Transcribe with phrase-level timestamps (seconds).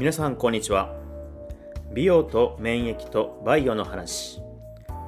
[0.00, 0.96] 皆さんこんにちは。
[1.92, 4.40] 美容と免疫とバイオの話。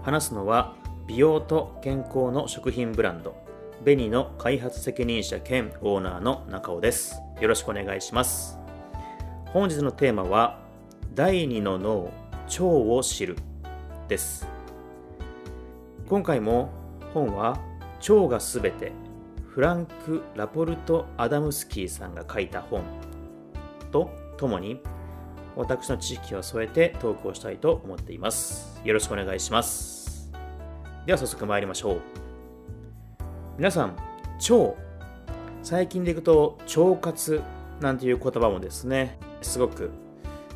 [0.03, 0.77] 話すのは
[1.09, 3.35] 美容と健康の食品ブランド。
[3.83, 7.23] ベニの開発責任者兼オーナーの中尾です。
[7.41, 8.59] よろしくお願いします。
[9.47, 10.59] 本日のテーマは
[11.15, 12.13] 第二の脳
[12.45, 13.37] 腸を知る。
[14.09, 14.47] です。
[16.07, 16.69] 今回も
[17.15, 17.59] 本は
[18.07, 18.93] 腸がすべて
[19.49, 22.83] フランク・ラポルト・アダムスキーさんが書いた本
[23.91, 24.81] とともに
[25.57, 28.81] 私の知識を添えてトークをしたいと思っています。
[28.85, 30.31] よろしくお願いします。
[31.07, 32.01] では早速参りましょう。
[33.59, 33.97] 皆さん
[34.51, 34.75] 腸。
[35.63, 37.43] 最近でいくと腸活
[37.81, 39.91] なんていう言葉もですねすごく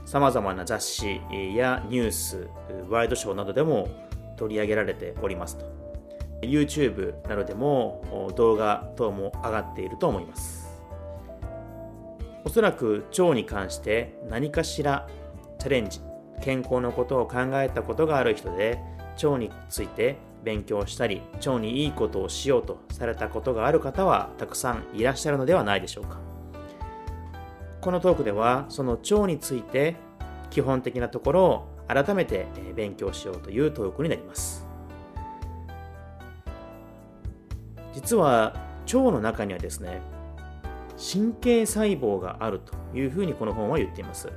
[0.04, 1.20] さまざまな雑誌
[1.54, 2.48] やニュース
[2.88, 3.88] ワイドショーなどでも
[4.36, 5.66] 取り上げられておりますと。
[6.42, 10.65] YouTube などでも動画等も上がっていると思います。
[12.46, 15.08] おそらく腸に関して何かしら
[15.58, 16.00] チャレンジ
[16.40, 18.78] 健康のことを考えたことがある人で
[19.20, 26.20] 腸について勉強したり腸にいいことをしようとされたことがある方はたくさんいらっしゃるのではないでしょうか。
[27.80, 29.96] このトークではその腸について
[30.50, 34.64] 基本的なところを改めて勉強しようというトークになります。
[37.92, 38.54] 実は
[38.84, 40.00] 腸の中にはですね
[40.96, 44.30] 神経細胞があるというふうにこの本は言っています。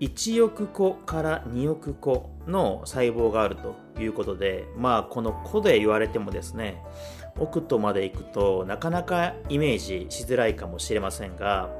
[0.00, 6.82] 1億個から2億個の細胞があるということでまあこの個で言われてもですね
[7.38, 11.70] 奥とまで行くとなかなかイメージしづらいかもしれませんが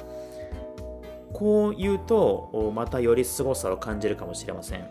[1.35, 4.89] こう言うとまたより凄さを感じるかもしれません。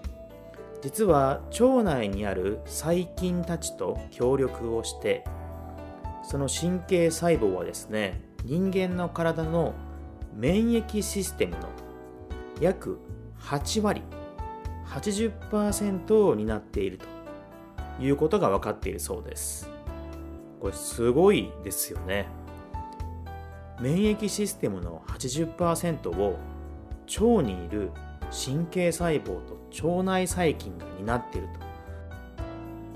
[0.83, 5.23] 実は腸内にある細菌たちと協力をして
[6.21, 9.73] その神経細胞はですね人間の体の
[10.35, 11.67] 免疫システムの
[12.61, 12.99] 約
[13.39, 14.03] 8割
[14.88, 17.00] 80%を担っている
[17.97, 19.67] ということが分かっているそうです。
[20.61, 22.28] これすごいですよね。
[23.81, 26.38] 免疫システムの80%を
[27.07, 27.89] 腸にいる
[28.29, 29.39] 神経細胞
[29.79, 31.59] と腸内細菌が担っていると。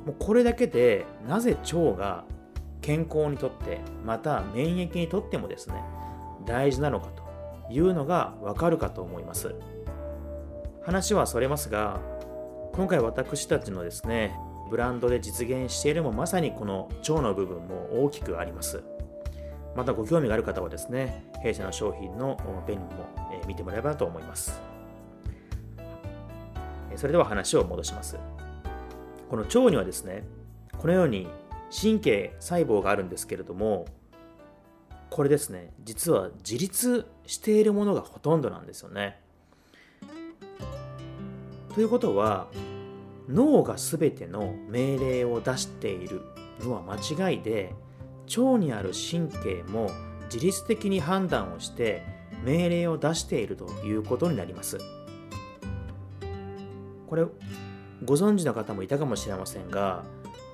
[0.05, 2.23] もうこれだけでなぜ腸が
[2.81, 5.75] 健康にとってまた免疫にとってもですね
[6.45, 9.53] 大事なのかというのがわかるかと思います。
[10.83, 11.99] 話はそれますが
[12.73, 14.35] 今回私たちのですね
[14.69, 18.83] ブランドで実現しているもまさにこの腸の部分も大きくあります。
[19.75, 22.37] またご興味がある方はですね弊社の商品の
[22.67, 22.89] 便利も
[23.47, 24.59] 見てもらえばと思います。
[26.95, 28.17] それでは話を戻します。
[29.29, 30.23] この腸にはですね
[30.77, 31.27] このように
[31.69, 33.85] 神経細胞があるんですけれども
[35.09, 39.19] これですね実は自立しているものがほとんどなんですよね。
[41.73, 42.47] ということは
[43.27, 46.21] 脳が全ての命令を出している
[46.61, 47.73] のは間違いで
[48.27, 49.91] 腸にある神経も
[50.25, 52.03] 自律的に判断をして
[52.43, 54.77] 命令を出しているということになります。
[57.07, 57.25] これ
[58.05, 60.03] ご存知の方もいたかもしれませんが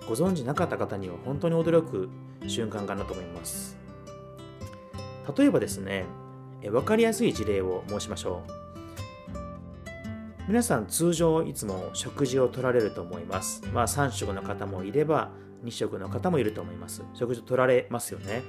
[0.07, 2.09] ご存知なかった方には本当に驚く
[2.47, 3.77] 瞬間かなと思います。
[5.37, 6.05] 例えばですね
[6.61, 8.51] 分かりやすい事例を申しましょう。
[10.47, 13.63] 皆さん通常いつも食事を取られると思います。
[13.73, 15.31] まあ3食の方もいれば
[15.63, 17.03] 2食の方もいると思います。
[17.13, 18.43] 食事を取られますよね。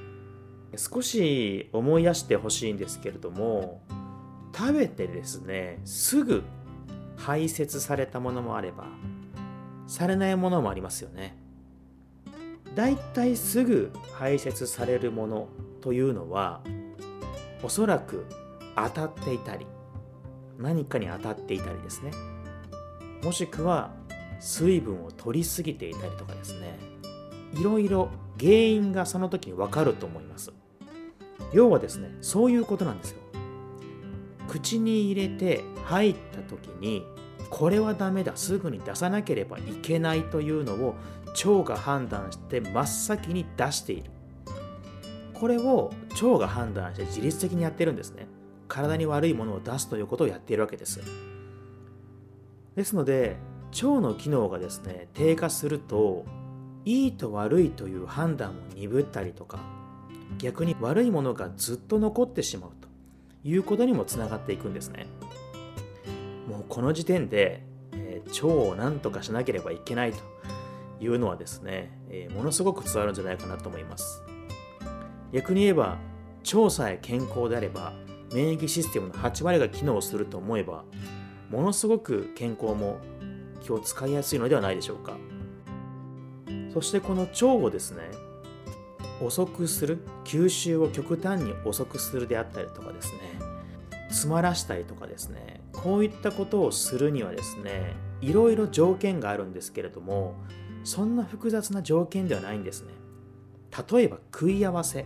[0.77, 3.81] 少し思い出してほしいんですけれども
[4.55, 6.43] 食べてですねすぐ
[7.17, 8.85] 排泄されたものもあれば
[9.87, 11.46] されないものもありますよね。
[12.77, 15.49] だいたいすぐ排泄されるもの
[15.81, 16.61] というのは
[17.63, 18.27] おそらく
[18.77, 19.67] 当たっていたり
[20.59, 22.13] 何かに当たっていたりですね。
[23.23, 23.95] もしくは
[24.41, 26.79] 水分を取りすぎていたりとかですね。
[27.55, 30.53] いろいろ原因がその時に分かると思います。
[31.55, 33.21] 要はですねそういうことなんですよ。
[34.49, 37.07] 口に入れて入った時に
[37.49, 40.95] これはダメだすぐに出さなければいけないというのを
[41.45, 44.11] 腸が判断して真っ先に出している。
[45.35, 48.27] これを腸が判断して自律的にやってるんですね。
[48.69, 51.01] 体に悪いものを出すということをやっているわけです。
[52.75, 53.37] ですので
[53.73, 56.25] 腸の機能がですね低下すると
[56.85, 59.61] いいと悪いという判断を鈍ったりとか
[60.39, 62.89] 逆に悪いものがずっと残ってしまうと
[63.45, 65.07] いうことにもつながっていくんですね。
[66.49, 67.63] もうこの時点で、
[67.93, 70.19] えー、腸を何とかしなければいけないと
[71.01, 74.23] いうのはですね、えー、ものすごく伝わるんじゃないかなと思います。
[75.33, 75.99] 逆に言えば
[76.55, 77.93] 腸さえ健康であれば
[78.33, 80.85] 免疫システムの8割が機能すると思えば
[81.51, 82.99] ものすごく健康も
[83.63, 85.17] 気を使いやすいのではないでしょうか。
[86.73, 88.03] そしてこの腸をですね
[89.23, 93.19] 遅くする吸収を極端に遅くするであったりとかですね
[94.09, 100.35] 詰まらしたりとかですねこういったことをするにはですねいろいろ条件があるんですけれども
[100.87, 102.93] そんな複雑な条件ではないんですね。
[103.91, 105.05] 例えば食い合わせ。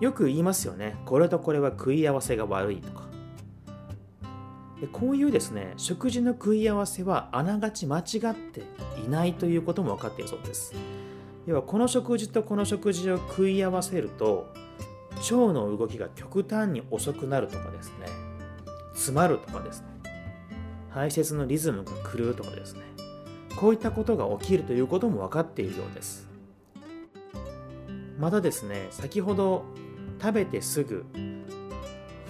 [0.00, 0.96] よく言いますよね。
[1.06, 3.06] これとこれは食い合わせが悪いとか。
[4.80, 8.62] でこういうですね食事の食い合わせはあながち間違って
[9.06, 10.74] いないということも分かっているそうです。
[11.46, 14.52] 要はこの食事とこの食事を食い合わせると
[15.18, 18.08] 腸の動きが極端に遅くなるとかですね。
[18.92, 19.86] 詰まるとかですね。
[20.90, 22.95] 排泄のリズムが狂うとかですね。
[23.56, 26.28] こういったことが起きるということも分かっているようです。
[28.18, 29.64] またですね先ほど
[30.20, 31.04] 食べてすぐ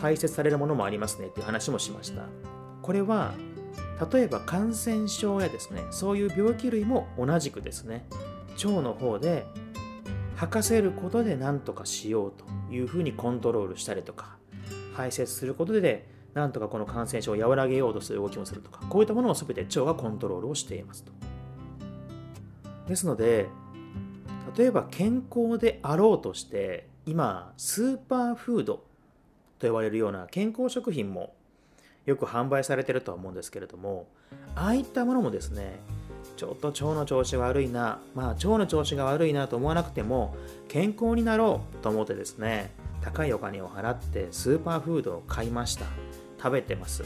[0.01, 2.23] 排泄されるものもありますねっていう話もしました。
[2.83, 3.35] これは
[4.13, 8.07] 例えば感染症やですねそういう病気類も同じくですね
[8.57, 9.47] 腸の方で
[10.37, 14.37] 吐かせることで何とかしようというふうにコントロールしたりとか
[14.95, 21.13] 排泄することでなんとかこの感染症を和らげようとする動きもするとかこういったものを全て腸がコントロールをしていますと。
[22.87, 23.49] ですので
[24.55, 28.85] 例えば健康であろうとして今スーパーフード
[29.59, 31.35] と呼ばれるような健康食品も
[32.05, 34.07] よく販売されてるとは思うんですけれども
[34.55, 35.81] ああいったものもですね
[36.37, 40.37] ちょっと腸の調子悪いなまあ腸の調子が悪いなと思わなくても
[40.69, 46.06] 健康になろうと思ってですね高いお金を払ってスーパーフードを買いました。
[46.39, 47.05] 食べてます。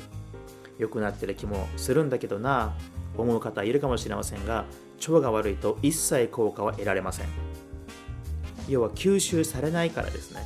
[0.79, 2.75] 良くなってる気もするんだけどな
[3.17, 4.65] 思う方いるかもしれませんが
[5.07, 7.27] 腸が悪いと一切効果は得られません。
[8.69, 10.43] 要は吸収されないからですね。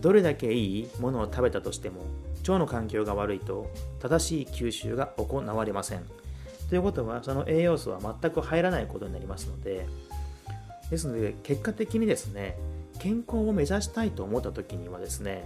[0.00, 2.02] どれだけいいものを食べたとしても
[2.40, 3.70] 腸の環境が悪いと
[4.00, 6.02] 正しい吸収が行われません。
[6.68, 9.86] ということはその栄養素は全く入らないことになりますので
[10.90, 12.56] ですので結果的にですね
[12.98, 15.44] 健康を目指したいと思った時にはですね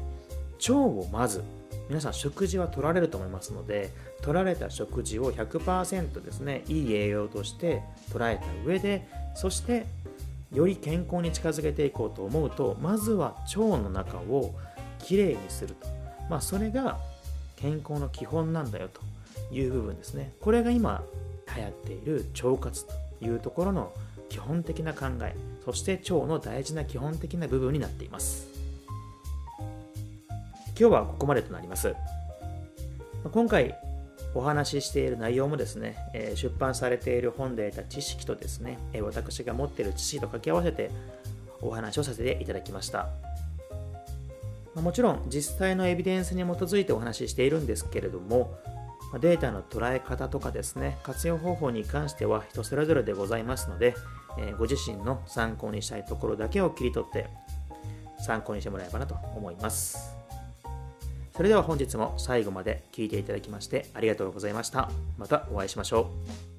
[0.61, 1.43] 腸をまず
[1.91, 3.91] 皆さん食事は取られると思いますので
[4.23, 7.83] 取られた食事を100%ですねいい栄養として
[8.13, 9.87] 捉えた上でそして
[10.55, 14.55] より健康に近づけていこうと思うとまずは腸の中を
[15.01, 15.89] きれいにすると、
[16.29, 16.99] まあ、それが
[17.57, 19.01] 健康の基本なんだよと
[19.53, 20.33] いう部分ですね。
[20.41, 21.03] これが今
[21.57, 23.93] 流行っている腸活というところの
[24.29, 25.35] 基本的な考え
[25.65, 28.60] そして腸の大事な基本的な部分になっています。
[30.81, 31.95] 今日はここまでとなります
[33.31, 33.77] 今回
[34.33, 40.91] お話ししている内容もですね、え出版されている本で得た知識とですね、え私が持っている知識と掛け合わせて
[41.61, 43.09] お話をさせていただきました。
[44.75, 48.57] もちろん実際のエビデンスに基づいてお話ししているんですけれども、
[49.21, 53.97] データの捉え方とかですね、活用方法に関しては人それぞれでございますので、
[54.39, 57.27] えご自身の参考にしたいところだけを切り取って
[58.21, 60.20] 参考にしてもらえばなと思います。
[61.41, 64.91] それでは本日も最後まで聴いていただきましてありがとうございました。
[65.17, 66.11] またお会いしましょ
[66.47, 66.50] う。